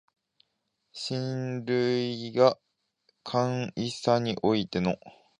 [0.93, 2.57] 親鸞が
[3.23, 4.97] 「歎異抄」においての